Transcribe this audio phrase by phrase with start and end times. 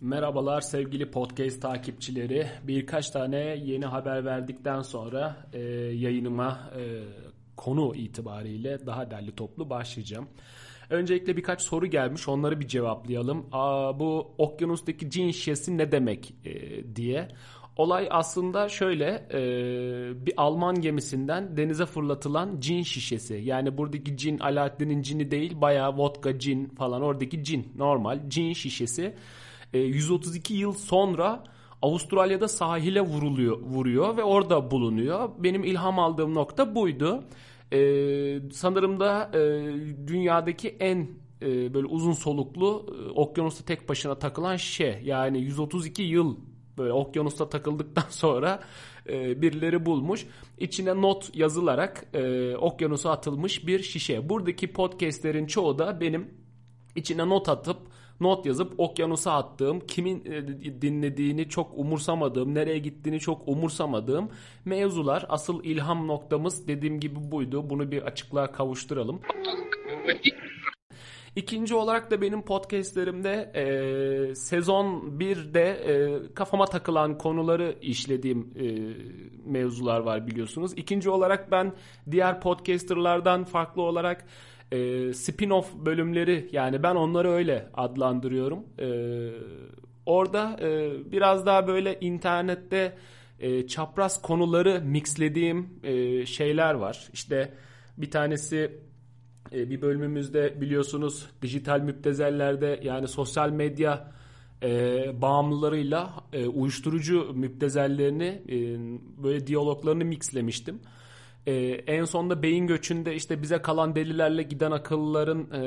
[0.00, 2.46] Merhabalar sevgili podcast takipçileri.
[2.62, 5.60] Birkaç tane yeni haber verdikten sonra e,
[5.94, 6.82] yayınıma e,
[7.56, 10.28] konu itibariyle daha derli toplu başlayacağım.
[10.90, 13.46] Öncelikle birkaç soru gelmiş onları bir cevaplayalım.
[13.52, 17.28] Aa, bu okyanustaki cin şişesi ne demek e, diye.
[17.76, 19.40] Olay aslında şöyle e,
[20.26, 23.34] bir Alman gemisinden denize fırlatılan cin şişesi.
[23.34, 29.14] Yani buradaki cin Alaaddin'in cini değil bayağı vodka cin falan oradaki cin normal cin şişesi.
[29.72, 31.44] E, 132 yıl sonra
[31.82, 35.30] Avustralya'da sahile vuruluyor, vuruyor ve orada bulunuyor.
[35.38, 37.24] Benim ilham aldığım nokta buydu.
[37.72, 37.80] E,
[38.52, 39.38] sanırım da e,
[40.06, 41.08] dünyadaki en
[41.42, 45.00] e, böyle uzun soluklu e, okyanusta tek başına takılan şişe.
[45.04, 46.36] Yani 132 yıl
[46.78, 48.60] böyle okyanusta takıldıktan sonra
[49.08, 50.26] e, birileri bulmuş.
[50.58, 54.28] İçine not yazılarak e, okyanusa atılmış bir şişe.
[54.28, 56.30] Buradaki podcastlerin çoğu da benim
[56.96, 57.78] içine not atıp
[58.20, 64.28] not yazıp okyanusa attığım, kimin e, dinlediğini çok umursamadığım, nereye gittiğini çok umursamadığım
[64.64, 65.26] mevzular.
[65.28, 67.70] Asıl ilham noktamız dediğim gibi buydu.
[67.70, 69.20] Bunu bir açıklığa kavuşturalım.
[71.36, 74.84] İkinci olarak da benim podcastlerimde e, sezon
[75.18, 78.66] 1'de e, kafama takılan konuları işlediğim e,
[79.50, 80.72] mevzular var biliyorsunuz.
[80.76, 81.72] İkinci olarak ben
[82.10, 84.24] diğer podcasterlardan farklı olarak
[84.72, 84.78] e,
[85.14, 88.64] spin-off bölümleri yani ben onları öyle adlandırıyorum.
[88.78, 88.88] E,
[90.06, 92.96] orada e, biraz daha böyle internette
[93.40, 97.08] e, çapraz konuları mixlediğim e, şeyler var.
[97.12, 97.54] İşte
[97.96, 98.80] bir tanesi
[99.52, 104.12] e, bir bölümümüzde biliyorsunuz dijital müptezellerde yani sosyal medya
[104.62, 108.56] e, bağımlılarıyla e, uyuşturucu müptezellerini e,
[109.22, 110.80] böyle diyaloglarını mixlemiştim.
[111.48, 115.62] E, en sonunda beyin göçünde işte bize kalan delilerle giden akıllıların e,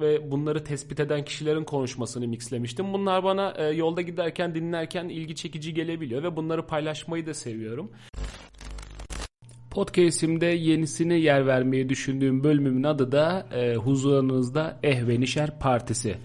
[0.00, 2.92] ve bunları tespit eden kişilerin konuşmasını mixlemiştim.
[2.92, 7.90] Bunlar bana e, yolda giderken dinlerken ilgi çekici gelebiliyor ve bunları paylaşmayı da seviyorum.
[9.70, 16.16] Podcast'imde yenisini yer vermeyi düşündüğüm bölümümün adı da e, huzurunuzda Ehvenişer Partisi.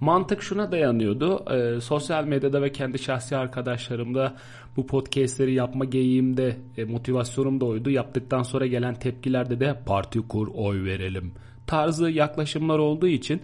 [0.00, 1.44] Mantık şuna dayanıyordu.
[1.54, 4.34] E, sosyal medyada ve kendi şahsi arkadaşlarımda
[4.76, 7.90] bu podcastleri yapma geyiğimde e, motivasyonum da oydu.
[7.90, 11.32] Yaptıktan sonra gelen tepkilerde de parti kur oy verelim
[11.68, 13.42] tarzı yaklaşımlar olduğu için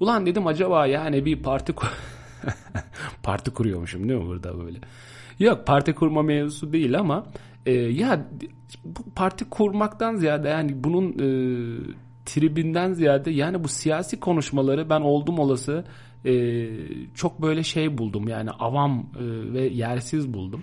[0.00, 1.74] ulan dedim acaba yani bir parti
[3.22, 4.78] parti kuruyormuşum değil mi burada böyle.
[5.38, 7.26] Yok parti kurma mevzusu değil ama
[7.66, 8.26] e, ya
[8.84, 11.26] bu parti kurmaktan ziyade yani bunun e,
[12.26, 15.84] tribinden ziyade yani bu siyasi konuşmaları ben oldum olası
[16.24, 16.68] e,
[17.14, 20.62] çok böyle şey buldum yani avam e, ve yersiz buldum.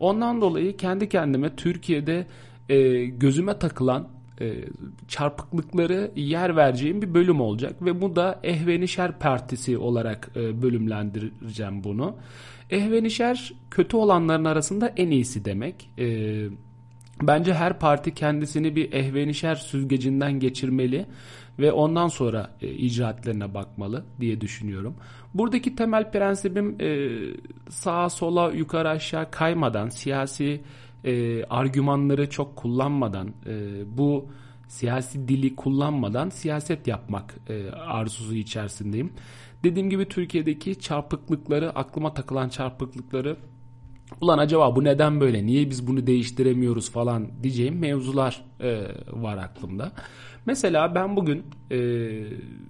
[0.00, 2.26] Ondan dolayı kendi kendime Türkiye'de
[2.68, 4.08] e, gözüme takılan
[4.40, 4.54] e,
[5.08, 12.16] çarpıklıkları yer vereceğim bir bölüm olacak ve bu da Ehvenişer Partisi olarak e, bölümlendireceğim bunu.
[12.70, 15.90] Ehvenişer kötü olanların arasında en iyisi demek.
[15.98, 16.06] E,
[17.22, 21.06] bence her parti kendisini bir ehvenişer süzgecinden geçirmeli
[21.58, 24.94] ve ondan sonra e, icraatlerine bakmalı diye düşünüyorum.
[25.34, 27.08] Buradaki temel prensibim e,
[27.70, 30.60] sağa sola yukarı aşağı kaymadan siyasi
[31.04, 34.28] e, argümanları çok kullanmadan e, bu
[34.68, 39.12] siyasi dili kullanmadan siyaset yapmak e, arzusu içerisindeyim.
[39.64, 43.36] Dediğim gibi Türkiye'deki çarpıklıkları aklıma takılan çarpıklıkları
[44.20, 49.92] ulan acaba bu neden böyle niye biz bunu değiştiremiyoruz falan diyeceğim mevzular e, var aklımda.
[50.46, 51.78] Mesela ben bugün e,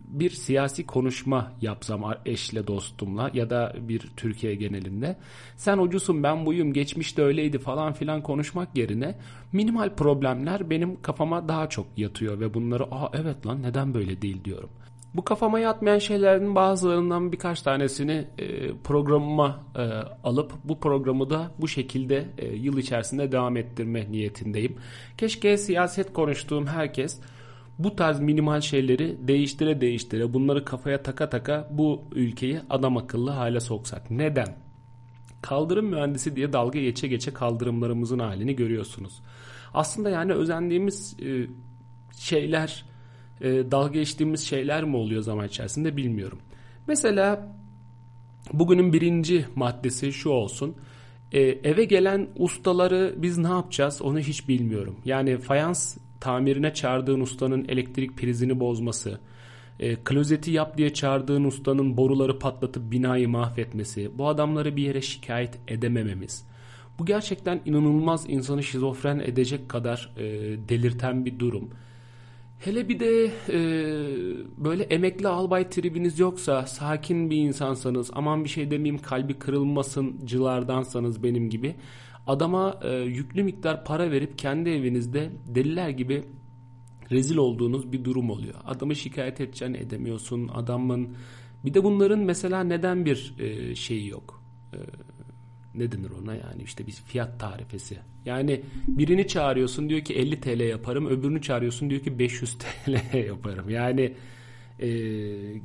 [0.09, 5.17] bir siyasi konuşma yapsam eşle dostumla ya da bir Türkiye genelinde
[5.57, 9.15] sen ucusun ben buyum geçmişte öyleydi falan filan konuşmak yerine
[9.53, 14.45] minimal problemler benim kafama daha çok yatıyor ve bunları aa evet lan neden böyle değil
[14.45, 14.71] diyorum.
[15.17, 19.83] Bu kafama yatmayan şeylerin bazılarından birkaç tanesini e, programıma e,
[20.25, 24.77] alıp bu programı da bu şekilde e, yıl içerisinde devam ettirme niyetindeyim.
[25.19, 27.21] Keşke siyaset konuştuğum herkes
[27.79, 33.61] bu tarz minimal şeyleri değiştire değiştire bunları kafaya taka taka bu ülkeyi adam akıllı hale
[33.61, 34.11] soksak.
[34.11, 34.57] Neden?
[35.43, 39.23] Kaldırım mühendisi diye dalga geçe geçe kaldırımlarımızın halini görüyorsunuz.
[39.75, 41.47] Aslında yani özendiğimiz e,
[42.17, 42.85] şeyler
[43.41, 46.39] e, dalga geçtiğimiz şeyler mi oluyor zaman içerisinde bilmiyorum.
[46.87, 47.57] Mesela
[48.53, 50.77] bugünün birinci maddesi şu olsun.
[51.33, 54.97] E, eve gelen ustaları biz ne yapacağız onu hiç bilmiyorum.
[55.05, 59.21] Yani fayans tamirine çağırdığın ustanın elektrik prizini bozması,
[59.81, 65.59] e, klozeti yap diye çağırdığın ustanın boruları patlatıp binayı mahvetmesi, bu adamları bir yere şikayet
[65.69, 66.47] edemememiz.
[66.99, 70.25] Bu gerçekten inanılmaz insanı şizofren edecek kadar e,
[70.69, 71.71] delirten bir durum.
[72.59, 73.59] Hele bir de e,
[74.57, 81.23] böyle emekli albay tribiniz yoksa, sakin bir insansanız, aman bir şey demeyeyim kalbi kırılmasın cılardansanız
[81.23, 81.77] benim gibi
[82.27, 86.25] adama e, yüklü miktar para verip kendi evinizde deliler gibi
[87.11, 88.55] rezil olduğunuz bir durum oluyor.
[88.65, 90.49] Adamı şikayet edeceksin edemiyorsun.
[90.49, 91.17] Adamın
[91.65, 94.43] bir de bunların mesela neden bir e, şeyi yok?
[94.73, 94.79] E,
[95.79, 97.99] ne denir ona yani işte bir fiyat tarifesi.
[98.25, 101.07] Yani birini çağırıyorsun diyor ki 50 TL yaparım.
[101.07, 103.71] Öbürünü çağırıyorsun diyor ki 500 TL yaparım.
[103.71, 104.15] Yani
[104.79, 104.89] e,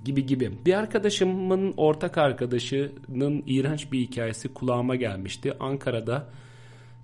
[0.06, 0.52] gibi gibi.
[0.66, 5.54] Bir arkadaşımın ortak arkadaşının iğrenç bir hikayesi kulağıma gelmişti.
[5.60, 6.30] Ankara'da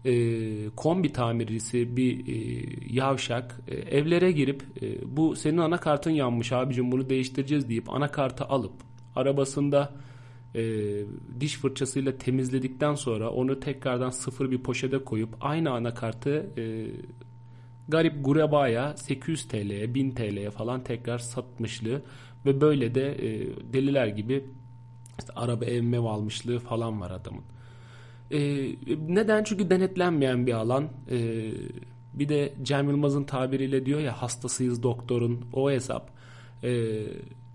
[0.06, 6.92] e, kombi tamircisi bir e, yavşak e, evlere girip e, bu senin anakartın yanmış abicim
[6.92, 8.74] bunu değiştireceğiz deyip anakartı alıp
[9.16, 9.94] arabasında
[10.56, 10.62] e,
[11.40, 16.88] diş fırçasıyla temizledikten sonra onu tekrardan sıfır bir poşete koyup aynı anakartı e,
[17.88, 22.02] garip gurebaya 800 TL'ye 1000 TL'ye falan tekrar satmışlığı
[22.46, 24.46] ve böyle de e, deliler gibi
[25.20, 27.44] işte araba ev mev almışlığı falan var adamın.
[28.32, 28.40] E,
[29.08, 29.44] neden?
[29.44, 30.90] Çünkü denetlenmeyen bir alan.
[31.12, 31.52] E,
[32.14, 36.10] bir de Cem Yılmaz'ın tabiriyle diyor ya hastasıyız doktorun o hesap.
[36.64, 37.04] E,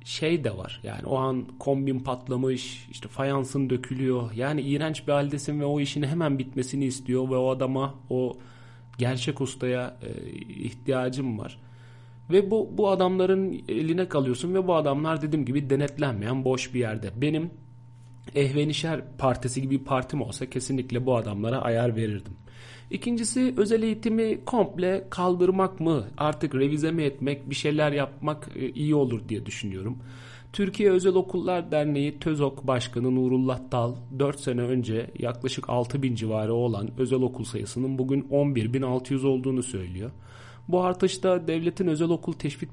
[0.05, 0.81] şey de var.
[0.83, 4.33] Yani o an kombin patlamış, işte fayansın dökülüyor.
[4.33, 8.37] Yani iğrenç bir haldesin ve o işin hemen bitmesini istiyor ve o adama o
[8.99, 11.59] gerçek ustaya e, ihtiyacım var.
[12.31, 17.11] Ve bu bu adamların eline kalıyorsun ve bu adamlar dediğim gibi denetlenmeyen boş bir yerde.
[17.17, 17.51] Benim
[18.35, 22.33] Ehvenişer Partisi gibi bir partim olsa kesinlikle bu adamlara ayar verirdim.
[22.91, 28.95] İkincisi özel eğitimi komple kaldırmak mı artık revize mi etmek bir şeyler yapmak e, iyi
[28.95, 29.99] olur diye düşünüyorum.
[30.53, 36.55] Türkiye Özel Okullar Derneği TÖZOK Başkanı Nurullah Dal 4 sene önce yaklaşık 6 bin civarı
[36.55, 40.11] olan özel okul sayısının bugün 11.600 olduğunu söylüyor.
[40.69, 42.71] Bu artışta devletin özel okul teşvik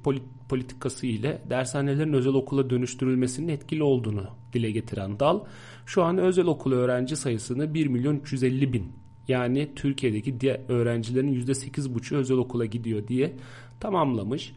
[0.49, 5.39] politikası ile dershanelerin özel okula dönüştürülmesinin etkili olduğunu dile getiren Dal,
[5.85, 8.91] şu an özel okul öğrenci sayısını 1 milyon 350 bin
[9.29, 13.35] yani Türkiye'deki diğer öğrencilerin %8,5'u özel okula gidiyor diye
[13.79, 14.53] tamamlamış.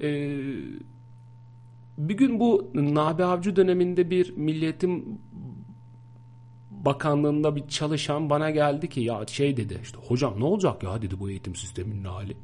[0.00, 0.38] Ee,
[1.98, 5.04] bir gün bu Nabi Avcı döneminde bir Milliyetim
[6.70, 11.20] Bakanlığında bir çalışan bana geldi ki ya şey dedi işte hocam ne olacak ya dedi
[11.20, 12.36] bu eğitim sisteminin hali.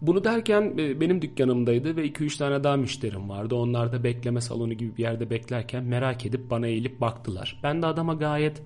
[0.00, 3.54] Bunu derken e, benim dükkanımdaydı ve 2-3 tane daha müşterim vardı.
[3.54, 7.60] Onlar da bekleme salonu gibi bir yerde beklerken merak edip bana eğilip baktılar.
[7.62, 8.62] Ben de adama gayet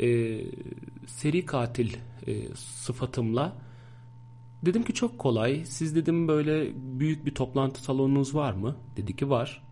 [0.00, 0.40] e,
[1.06, 1.92] seri katil
[2.26, 3.56] e, sıfatımla
[4.62, 5.64] dedim ki çok kolay.
[5.64, 8.76] Siz dedim böyle büyük bir toplantı salonunuz var mı?
[8.96, 9.62] Dedi ki var.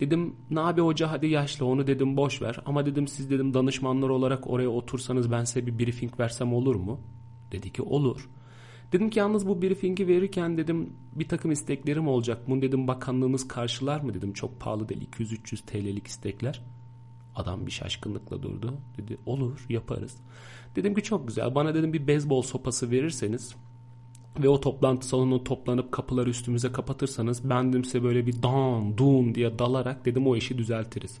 [0.00, 2.60] Dedim Nabi Hoca hadi yaşlı onu dedim boş ver.
[2.66, 7.00] Ama dedim siz dedim danışmanlar olarak oraya otursanız ben size bir briefing versem olur mu?
[7.52, 8.28] Dedi ki olur.
[8.92, 12.48] Dedim ki yalnız bu briefingi verirken dedim bir takım isteklerim olacak.
[12.48, 14.32] Bunu dedim bakanlığınız karşılar mı dedim.
[14.32, 16.62] Çok pahalı değil 200-300 TL'lik istekler.
[17.36, 18.74] Adam bir şaşkınlıkla durdu.
[18.98, 20.16] Dedi olur yaparız.
[20.76, 21.54] Dedim ki çok güzel.
[21.54, 23.54] Bana dedim bir beyzbol sopası verirseniz
[24.38, 29.34] ve o toplantı salonuna toplanıp kapıları üstümüze kapatırsanız ben dedim size böyle bir dan dun
[29.34, 31.18] diye dalarak dedim o işi düzeltiriz.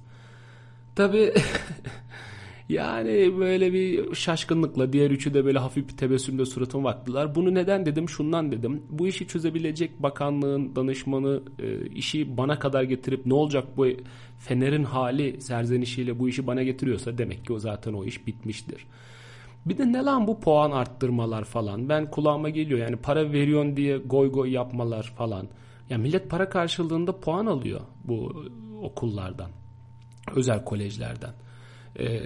[0.94, 1.34] Tabi
[2.72, 7.34] yani böyle bir şaşkınlıkla diğer üçü de böyle hafif bir tebessümle suratıma baktılar.
[7.34, 8.82] Bunu neden dedim şundan dedim.
[8.90, 13.86] Bu işi çözebilecek bakanlığın danışmanı e, işi bana kadar getirip ne olacak bu
[14.38, 18.86] Fener'in hali serzenişiyle bu işi bana getiriyorsa demek ki o zaten o iş bitmiştir.
[19.66, 21.88] Bir de ne lan bu puan arttırmalar falan.
[21.88, 25.48] Ben kulağıma geliyor yani para veriyorsun diye goy goy yapmalar falan.
[25.90, 28.44] Ya millet para karşılığında puan alıyor bu
[28.82, 29.50] okullardan.
[30.36, 31.34] Özel kolejlerden.
[31.98, 32.20] Ee,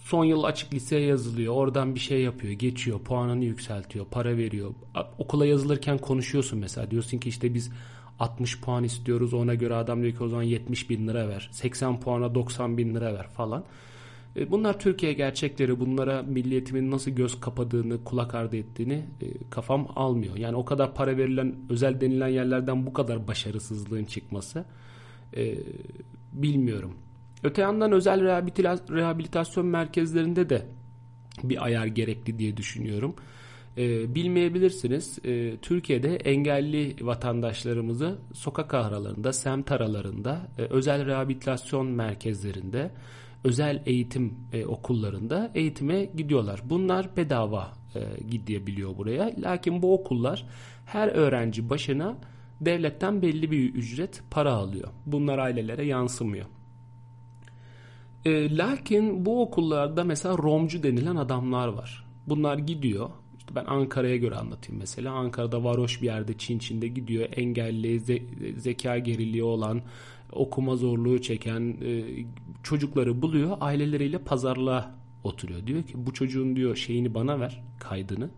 [0.00, 1.54] son yıl açık liseye yazılıyor.
[1.54, 2.52] Oradan bir şey yapıyor.
[2.52, 3.00] Geçiyor.
[3.00, 4.06] Puanını yükseltiyor.
[4.10, 4.70] Para veriyor.
[5.18, 6.90] Okula yazılırken konuşuyorsun mesela.
[6.90, 7.72] Diyorsun ki işte biz
[8.18, 9.34] 60 puan istiyoruz.
[9.34, 11.48] Ona göre adam diyor ki o zaman 70 bin lira ver.
[11.52, 13.64] 80 puana 90 bin lira ver falan.
[14.36, 15.80] E, bunlar Türkiye gerçekleri.
[15.80, 20.36] Bunlara milliyetimin nasıl göz kapadığını, kulak ardı ettiğini e, kafam almıyor.
[20.36, 24.64] Yani o kadar para verilen, özel denilen yerlerden bu kadar başarısızlığın çıkması
[25.36, 25.54] e,
[26.32, 26.94] bilmiyorum.
[27.44, 28.20] Öte yandan özel
[28.90, 30.66] rehabilitasyon merkezlerinde de
[31.42, 33.14] bir ayar gerekli diye düşünüyorum.
[33.76, 35.18] E, bilmeyebilirsiniz.
[35.24, 42.90] E, Türkiye'de engelli vatandaşlarımızı sokak aralarında, semt aralarında, e, özel rehabilitasyon merkezlerinde,
[43.44, 46.60] özel eğitim e, okullarında eğitime gidiyorlar.
[46.64, 49.32] Bunlar bedava e, gidebiliyor buraya.
[49.38, 50.46] Lakin bu okullar
[50.86, 52.16] her öğrenci başına
[52.60, 54.88] devletten belli bir ücret para alıyor.
[55.06, 56.46] Bunlar ailelere yansımıyor.
[58.24, 62.04] E, lakin bu okullarda mesela Romcu denilen adamlar var.
[62.28, 65.12] Bunlar gidiyor İşte ben Ankara'ya göre anlatayım mesela.
[65.12, 67.28] Ankara'da varoş bir yerde Çin Çin'de gidiyor.
[67.36, 69.82] Engelli, ze- zeka geriliği olan,
[70.32, 72.04] okuma zorluğu çeken e,
[72.62, 73.56] çocukları buluyor.
[73.60, 75.66] Aileleriyle pazarlığa oturuyor.
[75.66, 78.30] Diyor ki bu çocuğun diyor şeyini bana ver kaydını.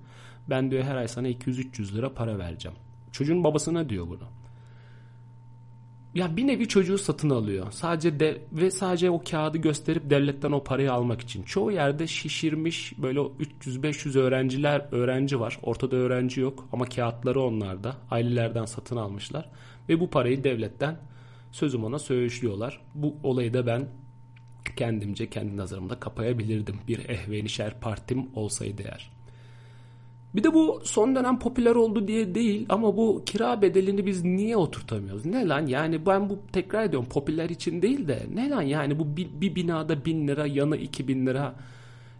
[0.50, 2.78] Ben diyor her ay sana 200-300 lira para vereceğim.
[3.12, 4.24] Çocuğun babasına diyor bunu.
[6.14, 7.66] Ya bir nevi çocuğu satın alıyor.
[7.70, 11.42] Sadece de ve sadece o kağıdı gösterip devletten o parayı almak için.
[11.42, 15.58] Çoğu yerde şişirmiş böyle 300-500 öğrenciler öğrenci var.
[15.62, 17.96] Ortada öğrenci yok ama kağıtları onlarda.
[18.10, 19.50] Ailelerden satın almışlar
[19.88, 20.96] ve bu parayı devletten
[21.52, 22.80] sözüm ona söğüşlüyorlar.
[22.94, 23.88] Bu olayı da ben
[24.76, 26.76] kendimce kendi nazarımda kapayabilirdim.
[26.88, 29.21] Bir ehvenişer partim olsaydı eğer.
[30.34, 34.56] Bir de bu son dönem popüler oldu diye değil ama bu kira bedelini biz niye
[34.56, 35.26] oturtamıyoruz?
[35.26, 39.16] Ne lan yani ben bu tekrar ediyorum popüler için değil de ne lan yani bu
[39.16, 41.54] bir, bir binada bin lira yanı iki bin lira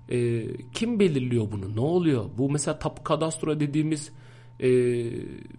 [0.09, 2.25] e, kim belirliyor bunu ne oluyor?
[2.39, 4.13] Bu mesela tapu kadastro dediğimiz
[4.61, 4.69] e,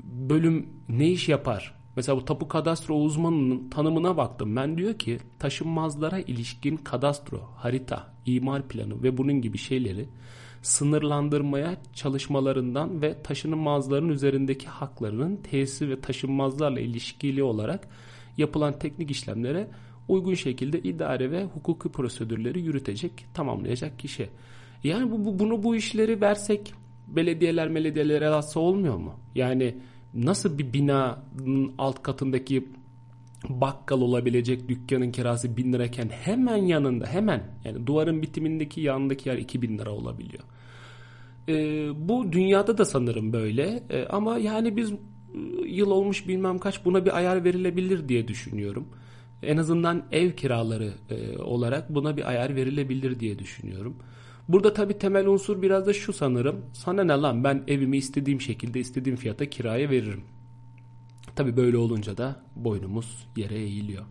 [0.03, 1.82] bölüm ne iş yapar?
[1.95, 4.55] Mesela bu tapu kadastro uzmanının tanımına baktım.
[4.55, 10.09] Ben diyor ki taşınmazlara ilişkin kadastro, harita, imar planı ve bunun gibi şeyleri
[10.61, 17.87] sınırlandırmaya çalışmalarından ve taşınmazların üzerindeki haklarının tesis ve taşınmazlarla ilişkili olarak
[18.37, 19.67] yapılan teknik işlemlere
[20.07, 24.29] uygun şekilde idare ve hukuki prosedürleri yürütecek, tamamlayacak kişi.
[24.83, 26.73] Yani bu, bu bunu bu işleri versek
[27.07, 29.13] belediyeler belediyelere alsa olmuyor mu?
[29.35, 29.75] Yani
[30.13, 32.67] nasıl bir binanın alt katındaki
[33.49, 39.77] bakkal olabilecek dükkanın kirası bin lirayken hemen yanında hemen yani duvarın bitimindeki yanındaki yer 2000
[39.77, 40.43] lira olabiliyor.
[41.49, 41.53] E,
[42.09, 44.93] bu dünyada da sanırım böyle e, ama yani biz
[45.65, 48.87] yıl olmuş bilmem kaç buna bir ayar verilebilir diye düşünüyorum.
[49.43, 53.97] En azından ev kiraları e, olarak buna bir ayar verilebilir diye düşünüyorum.
[54.47, 56.65] Burada tabii temel unsur biraz da şu sanırım.
[56.73, 60.23] Sana ne lan ben evimi istediğim şekilde istediğim fiyata kiraya veririm.
[61.35, 64.03] Tabii böyle olunca da boynumuz yere eğiliyor.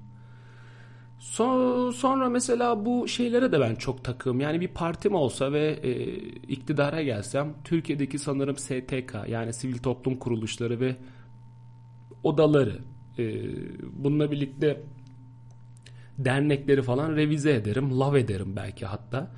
[1.19, 4.41] So, sonra mesela bu şeylere de ben çok takığım.
[4.41, 5.93] Yani bir partim olsa ve e,
[6.49, 10.97] iktidara gelsem Türkiye'deki sanırım STK yani sivil toplum kuruluşları ve
[12.23, 12.79] odaları
[13.19, 13.25] e,
[13.93, 14.83] bununla birlikte
[16.19, 19.31] dernekleri falan revize ederim, lav ederim belki hatta.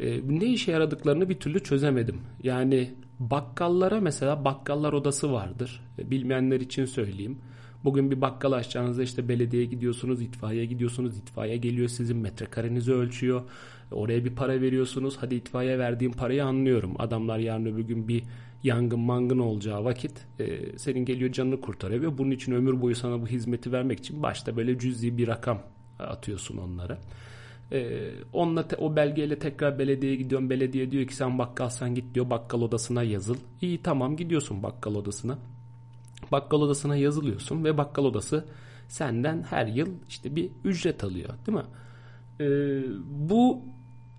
[0.00, 2.20] E, ne işe yaradıklarını bir türlü çözemedim.
[2.42, 5.80] Yani bakkallara mesela bakkallar odası vardır.
[5.98, 7.38] E, bilmeyenler için söyleyeyim.
[7.84, 13.42] Bugün bir bakkal açacağınızda işte belediyeye gidiyorsunuz, itfaiye gidiyorsunuz, itfaiye geliyor sizin metrekarenizi ölçüyor.
[13.90, 15.16] Oraya bir para veriyorsunuz.
[15.20, 16.94] Hadi itfaiye verdiğim parayı anlıyorum.
[16.98, 18.22] Adamlar yarın öbür gün bir
[18.62, 23.22] yangın mangın olacağı vakit e, senin geliyor canını kurtarıyor ve bunun için ömür boyu sana
[23.22, 25.62] bu hizmeti vermek için başta böyle cüzi bir rakam
[25.98, 26.98] atıyorsun onlara.
[27.72, 30.50] Ee, onunla te, o belgeyle tekrar belediyeye gidiyorum.
[30.50, 33.36] Belediye diyor ki sen bakkalsan git diyor bakkal odasına yazıl.
[33.60, 35.38] İyi tamam gidiyorsun bakkal odasına.
[36.32, 38.44] Bakkal odasına yazılıyorsun ve bakkal odası
[38.88, 41.64] senden her yıl işte bir ücret alıyor değil mi?
[42.40, 42.82] Ee,
[43.28, 43.62] bu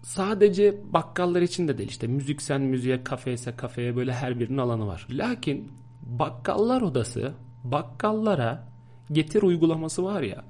[0.02, 4.88] sadece bakkallar için de değil işte müziksen müziğe kafe ise kafeye böyle her birinin alanı
[4.88, 5.08] var.
[5.12, 8.68] Lakin bakkallar odası bakkallara
[9.12, 10.44] getir uygulaması var ya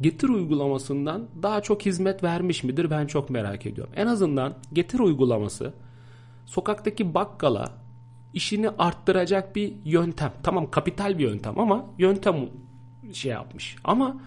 [0.00, 3.92] Getir uygulamasından daha çok hizmet vermiş midir ben çok merak ediyorum.
[3.96, 5.72] En azından Getir uygulaması
[6.46, 7.72] sokaktaki bakkala
[8.34, 10.32] işini arttıracak bir yöntem.
[10.42, 12.48] Tamam kapital bir yöntem ama yöntem
[13.12, 13.76] şey yapmış.
[13.84, 14.20] Ama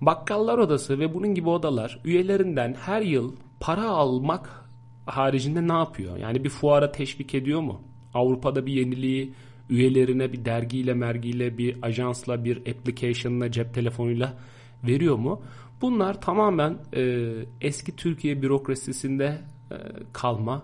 [0.00, 4.64] bakkallar odası ve bunun gibi odalar üyelerinden her yıl para almak
[5.06, 6.16] haricinde ne yapıyor?
[6.16, 7.80] Yani bir fuara teşvik ediyor mu?
[8.14, 9.34] Avrupa'da bir yeniliği
[9.70, 14.34] üyelerine bir dergiyle mergiyle bir ajansla bir application'la cep telefonuyla
[14.84, 15.42] veriyor mu?
[15.80, 19.38] Bunlar tamamen e, eski Türkiye bürokrasisinde
[19.70, 19.76] e,
[20.12, 20.62] kalma.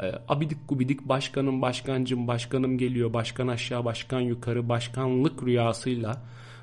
[0.00, 6.22] E, abidik gubidik başkanım başkancım başkanım geliyor başkan aşağı başkan yukarı başkanlık rüyasıyla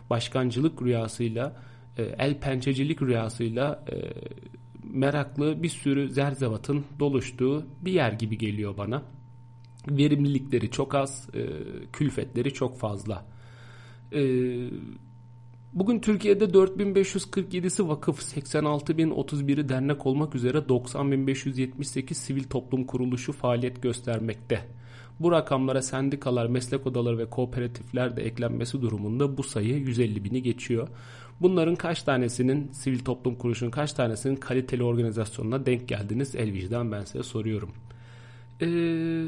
[0.10, 1.56] başkancılık rüyasıyla
[1.98, 3.96] e, el pençecilik rüyasıyla e,
[4.94, 9.04] meraklı bir sürü zerzevatın doluştuğu bir yer gibi geliyor bana.
[9.90, 11.48] Verimlilikleri çok az, e,
[11.94, 13.26] külfetleri çok fazla.
[14.12, 14.22] E,
[15.76, 24.62] Bugün Türkiye'de 4547'si vakıf, 86.031'i dernek olmak üzere 90.578 sivil toplum kuruluşu faaliyet göstermekte.
[25.20, 30.88] Bu rakamlara sendikalar, meslek odaları ve kooperatifler de eklenmesi durumunda bu sayı 150 bini geçiyor.
[31.42, 36.36] Bunların kaç tanesinin sivil toplum kuruluşunun kaç tanesinin kaliteli organizasyonuna denk geldiniz?
[36.36, 37.72] El vicdan ben size soruyorum.
[38.62, 39.26] Eee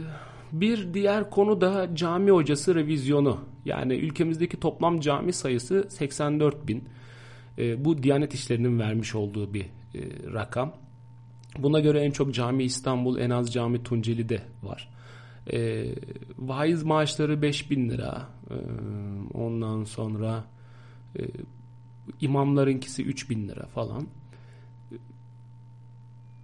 [0.52, 3.40] bir diğer konu da cami hocası revizyonu.
[3.66, 6.84] Yani ülkemizdeki toplam cami sayısı 84 bin.
[7.58, 9.70] E, bu Diyanet İşleri'nin vermiş olduğu bir e,
[10.34, 10.74] rakam.
[11.58, 14.90] Buna göre en çok cami İstanbul, en az cami Tunceli'de var.
[15.54, 15.86] E,
[16.38, 18.28] vaiz maaşları 5000 lira.
[18.50, 18.56] E,
[19.38, 20.44] ondan sonra
[21.20, 21.22] e,
[22.22, 24.08] imamlarınkisi 3000 lira falan.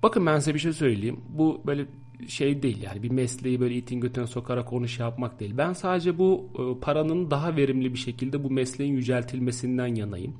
[0.04, 1.20] Bakın ben size bir şey söyleyeyim.
[1.30, 1.86] Bu böyle
[2.27, 5.53] şey değil yani bir mesleği böyle itin götüne sokarak onu şey yapmak değil.
[5.58, 10.36] Ben sadece bu e, paranın daha verimli bir şekilde bu mesleğin yüceltilmesinden yanayım.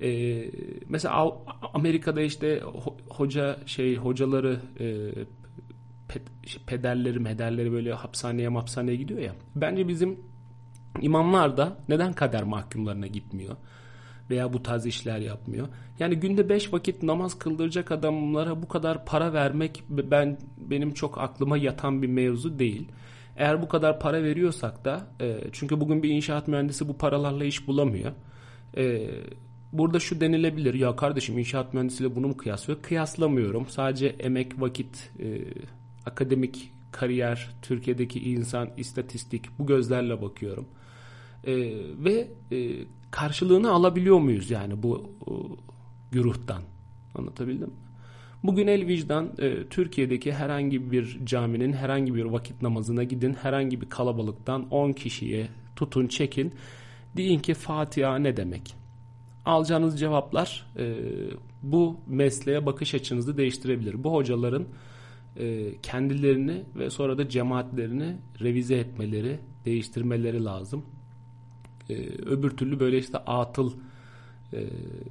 [0.00, 0.50] Ee,
[0.88, 1.32] mesela
[1.74, 2.62] Amerika'da işte
[3.08, 4.86] hoca şey hocaları e,
[6.66, 9.34] pederleri mederleri böyle hapishaneye hapishaneye gidiyor ya.
[9.56, 10.20] Bence bizim
[11.00, 13.56] imamlar da neden kader mahkumlarına gitmiyor?
[14.30, 15.68] Veya bu tarz işler yapmıyor.
[15.98, 21.56] Yani günde beş vakit namaz kıldıracak adamlara bu kadar para vermek ben benim çok aklıma
[21.56, 22.88] yatan bir mevzu değil.
[23.36, 27.66] Eğer bu kadar para veriyorsak da e, çünkü bugün bir inşaat mühendisi bu paralarla iş
[27.66, 28.12] bulamıyor.
[28.76, 29.10] E,
[29.72, 32.82] burada şu denilebilir ya kardeşim inşaat mühendisiyle bunu mu kıyaslıyor?
[32.82, 33.66] Kıyaslamıyorum.
[33.68, 35.44] Sadece emek, vakit, e,
[36.06, 40.66] akademik kariyer, Türkiye'deki insan, istatistik bu gözlerle bakıyorum.
[41.44, 41.54] E,
[42.04, 45.32] ve e, karşılığını alabiliyor muyuz yani bu e,
[46.12, 46.62] güruhtan?
[47.14, 47.74] Anlatabildim mi?
[48.42, 53.34] Bugün el vicdan e, Türkiye'deki herhangi bir caminin herhangi bir vakit namazına gidin.
[53.34, 56.54] Herhangi bir kalabalıktan 10 kişiye tutun çekin.
[57.16, 58.74] Deyin ki Fatiha ne demek?
[59.44, 60.96] Alacağınız cevaplar e,
[61.62, 64.04] bu mesleğe bakış açınızı değiştirebilir.
[64.04, 64.66] Bu hocaların
[65.36, 70.84] e, kendilerini ve sonra da cemaatlerini revize etmeleri, değiştirmeleri lazım.
[71.90, 71.94] E,
[72.26, 73.72] öbür türlü böyle işte atıl
[74.52, 74.58] e,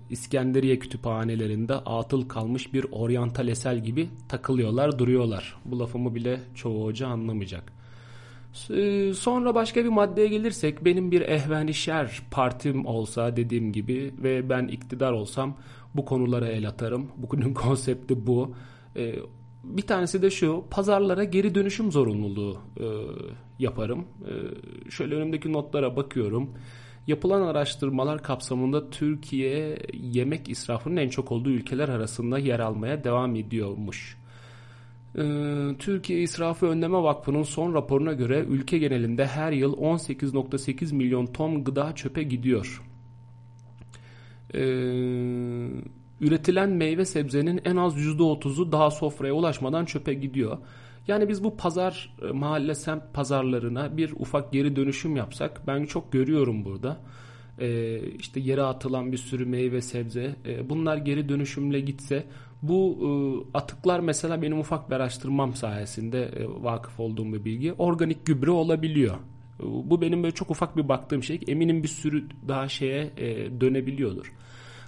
[0.09, 5.55] İskenderiye kütüphanelerinde atıl kalmış bir oryantal esel gibi takılıyorlar, duruyorlar.
[5.65, 7.73] Bu lafımı bile çoğu hoca anlamayacak.
[8.69, 11.71] E, sonra başka bir maddeye gelirsek benim bir ehveni
[12.31, 15.57] partim olsa dediğim gibi ve ben iktidar olsam
[15.95, 17.07] bu konulara el atarım.
[17.17, 18.55] Bugünün konsepti bu.
[18.95, 19.15] E,
[19.63, 22.85] bir tanesi de şu pazarlara geri dönüşüm zorunluluğu e,
[23.59, 24.05] yaparım.
[24.25, 24.31] E,
[24.91, 26.49] şöyle önümdeki notlara bakıyorum.
[27.07, 34.17] Yapılan araştırmalar kapsamında Türkiye yemek israfının en çok olduğu ülkeler arasında yer almaya devam ediyormuş.
[35.17, 41.63] Ee, Türkiye İsrafı Önleme Vakfı'nın son raporuna göre ülke genelinde her yıl 18.8 milyon ton
[41.63, 42.83] gıda çöpe gidiyor.
[44.55, 44.59] Ee,
[46.23, 50.57] üretilen meyve sebzenin en az %30'u daha sofraya ulaşmadan çöpe gidiyor.
[51.07, 56.11] Yani biz bu pazar e, mahalle semt pazarlarına bir ufak geri dönüşüm yapsak ben çok
[56.11, 56.99] görüyorum burada.
[57.59, 62.25] Ee, işte yere atılan bir sürü meyve sebze e, bunlar geri dönüşümle gitse
[62.61, 63.07] bu e,
[63.57, 69.15] atıklar mesela benim ufak bir araştırmam sayesinde e, vakıf olduğum bir bilgi organik gübre olabiliyor.
[69.59, 71.39] E, bu benim böyle çok ufak bir baktığım şey.
[71.47, 74.33] Eminim bir sürü daha şeye e, dönebiliyordur.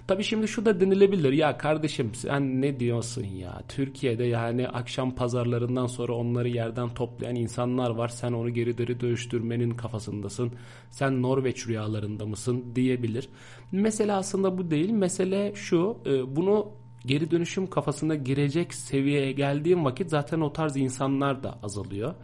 [0.06, 1.32] Tabi şimdi şu da denilebilir.
[1.32, 3.62] Ya kardeşim sen ne diyorsun ya?
[3.68, 8.08] Türkiye'de yani akşam pazarlarından sonra onları yerden toplayan insanlar var.
[8.08, 10.52] Sen onu geri deri dönüştürmenin kafasındasın.
[10.90, 13.28] Sen Norveç rüyalarında mısın diyebilir.
[13.72, 14.90] Mesele aslında bu değil.
[14.90, 16.68] Mesele şu e, bunu
[17.06, 22.14] geri dönüşüm kafasına girecek seviyeye geldiğim vakit zaten o tarz insanlar da azalıyor.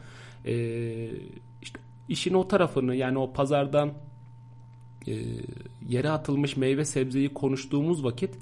[0.45, 0.55] E,
[1.62, 3.92] işte işin o tarafını yani o pazardan
[5.08, 5.14] e,
[5.88, 8.34] yere atılmış meyve sebzeyi konuştuğumuz vakit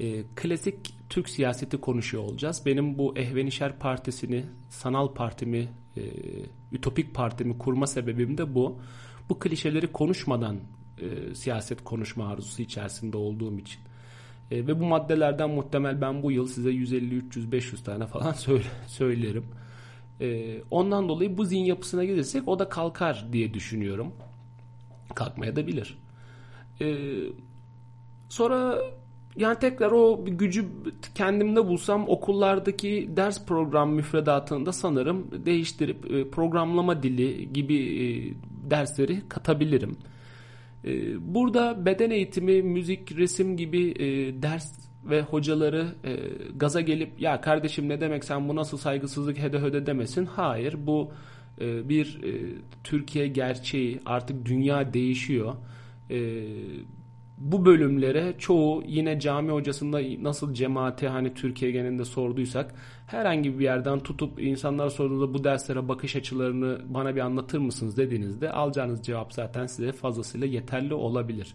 [0.00, 2.62] e, klasik Türk siyaseti konuşuyor olacağız.
[2.66, 6.02] Benim bu Ehvenişer Partisi'ni, sanal partimi, e,
[6.72, 8.78] ütopik partimi kurma sebebim de bu.
[9.28, 10.56] Bu klişeleri konuşmadan
[10.98, 13.80] e, siyaset konuşma arzusu içerisinde olduğum için.
[14.50, 18.64] E, ve bu maddelerden muhtemel ben bu yıl size 150, 300, 500 tane falan söyle,
[18.86, 19.44] söylerim.
[20.20, 24.12] E, ondan dolayı bu zihin yapısına gelirsek o da kalkar diye düşünüyorum
[25.14, 25.98] kalkmaya da bilir.
[26.80, 27.06] Ee,
[28.28, 28.78] sonra
[29.38, 30.66] yani tekrar o gücü
[31.14, 38.06] kendimde bulsam okullardaki ders program müfredatında sanırım değiştirip e, programlama dili gibi e,
[38.70, 39.96] dersleri katabilirim.
[40.84, 40.90] E,
[41.34, 43.94] burada beden eğitimi, müzik, resim gibi
[44.42, 45.86] ders ve hocaları
[46.56, 50.26] gaza gelip ya kardeşim ne demek sen bu nasıl saygısızlık hede höde demesin.
[50.26, 51.12] Hayır bu
[51.60, 55.54] e, bir e, Türkiye gerçeği artık dünya değişiyor.
[56.10, 56.44] E,
[57.38, 62.74] bu bölümlere çoğu yine cami hocasında nasıl cemaate hani Türkiye genelinde sorduysak
[63.06, 68.52] herhangi bir yerden tutup insanlar sorduğunda bu derslere bakış açılarını bana bir anlatır mısınız dediğinizde
[68.52, 71.54] alacağınız cevap zaten size fazlasıyla yeterli olabilir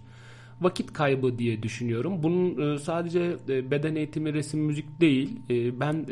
[0.63, 2.23] vakit kaybı diye düşünüyorum.
[2.23, 5.39] Bunun e, sadece e, beden eğitimi, resim, müzik değil.
[5.49, 6.05] E, ben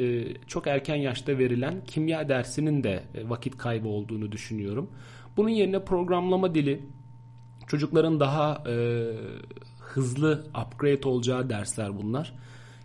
[0.47, 4.89] çok erken yaşta verilen kimya dersinin de vakit kaybı olduğunu düşünüyorum.
[5.37, 6.81] Bunun yerine programlama dili,
[7.67, 8.63] çocukların daha
[9.79, 12.33] hızlı upgrade olacağı dersler bunlar.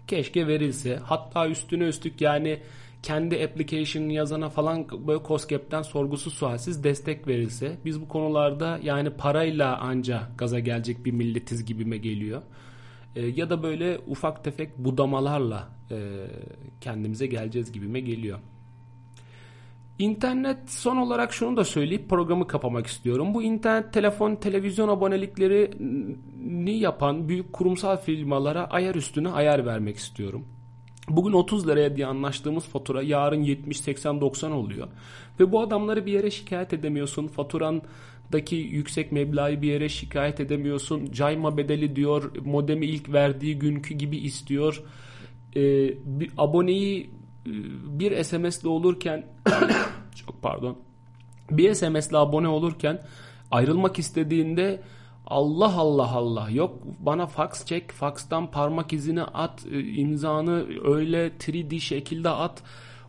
[0.06, 0.96] Keşke verilse.
[0.96, 2.60] Hatta üstüne üstlük yani
[3.06, 9.78] kendi application'ını yazana falan böyle COSGAP'ten sorgusuz sualsiz destek verilse biz bu konularda yani parayla
[9.78, 12.42] anca gaza gelecek bir milletiz gibime geliyor.
[13.16, 15.96] E, ya da böyle ufak tefek budamalarla e,
[16.80, 18.38] kendimize geleceğiz gibime geliyor.
[19.98, 23.34] İnternet son olarak şunu da söyleyip programı kapamak istiyorum.
[23.34, 30.46] Bu internet, telefon, televizyon aboneliklerini yapan büyük kurumsal firmalara ayar üstüne ayar vermek istiyorum.
[31.08, 34.88] Bugün 30 liraya diye anlaştığımız fatura yarın 70, 80, 90 oluyor.
[35.40, 37.26] Ve bu adamları bir yere şikayet edemiyorsun.
[37.26, 41.12] Faturandaki yüksek meblağı bir yere şikayet edemiyorsun.
[41.12, 42.32] Cayma bedeli diyor.
[42.44, 44.82] Modemi ilk verdiği günkü gibi istiyor.
[45.56, 45.60] Ee,
[46.04, 47.10] bir aboneyi
[47.46, 47.52] e,
[47.98, 49.26] bir SMS'le olurken
[50.26, 50.78] çok pardon
[51.50, 53.02] bir SMS'le abone olurken
[53.50, 54.80] ayrılmak istediğinde
[55.26, 56.50] Allah Allah Allah.
[56.50, 62.62] Yok bana fax çek faxtan parmak izini at e, imzanı öyle 3D şekilde at.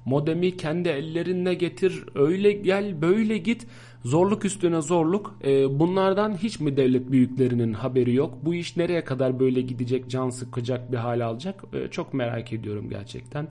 [0.06, 3.68] Modemi kendi ellerinle getir öyle gel böyle git.
[4.04, 5.40] Zorluk üstüne zorluk.
[5.46, 8.34] E, bunlardan hiç mi devlet büyüklerinin haberi yok?
[8.46, 11.64] Bu iş nereye kadar böyle gidecek can sıkacak bir hal alacak?
[11.74, 13.48] E, çok merak ediyorum gerçekten.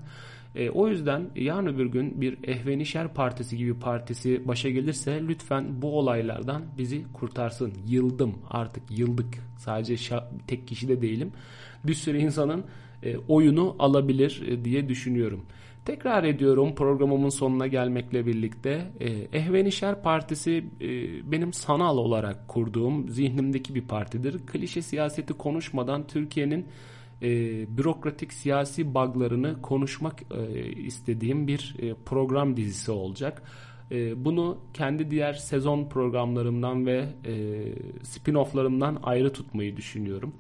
[0.57, 5.99] E, o yüzden yarın öbür gün bir Ehvenişer Partisi gibi partisi başa gelirse lütfen bu
[5.99, 7.73] olaylardan bizi kurtarsın.
[7.87, 9.35] Yıldım artık yıldık.
[9.59, 9.97] Sadece
[10.47, 11.33] tek kişi de değilim.
[11.85, 12.65] Bir sürü insanın
[13.03, 15.47] e, oyunu alabilir e, diye düşünüyorum.
[15.85, 20.89] Tekrar ediyorum programımın sonuna gelmekle birlikte e, Ehvenişer Partisi e,
[21.33, 24.47] benim sanal olarak kurduğum zihnimdeki bir partidir.
[24.47, 26.67] Klişe siyaseti konuşmadan Türkiye'nin
[27.23, 27.29] e,
[27.79, 33.43] bürokratik siyasi buglarını konuşmak e, istediğim bir e, program dizisi olacak.
[33.91, 37.35] E, bunu kendi diğer sezon programlarımdan ve e,
[38.03, 40.35] spin-off'larımdan ayrı tutmayı düşünüyorum.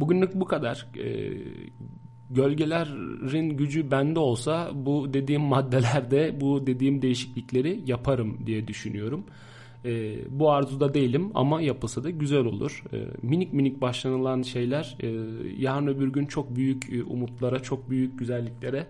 [0.00, 0.86] Bugünlük bu kadar.
[0.98, 1.32] E,
[2.30, 9.26] gölgelerin gücü bende olsa bu dediğim maddelerde bu dediğim değişiklikleri yaparım diye düşünüyorum.
[9.84, 12.82] E, bu arzuda değilim ama yapılsa da güzel olur.
[12.92, 15.08] E, minik minik başlanılan şeyler e,
[15.58, 18.86] yarın öbür gün çok büyük e, umutlara, çok büyük güzelliklere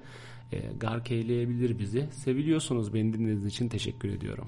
[0.53, 2.07] e, gark eyleyebilir bizi.
[2.13, 4.47] Seviliyorsunuz beni dinlediğiniz için teşekkür ediyorum.